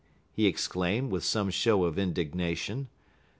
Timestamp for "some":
1.23-1.51